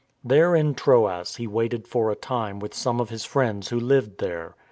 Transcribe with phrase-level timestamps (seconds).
[0.23, 4.17] There in Troas he waited for a time with some of his friends who lived
[4.17, 4.55] there.